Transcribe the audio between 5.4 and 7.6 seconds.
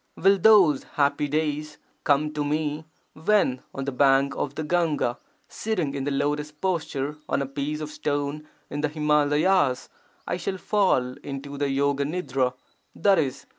sitting in the lotus posture on a